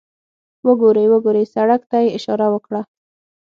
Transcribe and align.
وګورئ، 0.67 1.05
وګورئ، 1.09 1.45
سړک 1.53 1.81
ته 1.91 1.97
یې 2.03 2.09
اشاره 2.17 2.47
وکړه. 2.53 2.81